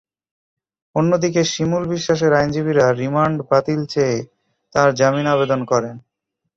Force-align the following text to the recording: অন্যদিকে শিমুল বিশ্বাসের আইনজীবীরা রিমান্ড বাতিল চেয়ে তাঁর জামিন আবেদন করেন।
অন্যদিকে 0.95 1.41
শিমুল 1.43 1.83
বিশ্বাসের 1.87 2.31
আইনজীবীরা 2.33 2.85
রিমান্ড 2.93 3.37
বাতিল 3.49 3.81
চেয়ে 3.85 4.17
তাঁর 4.75 4.89
জামিন 4.93 5.27
আবেদন 5.27 5.61
করেন। 5.65 5.95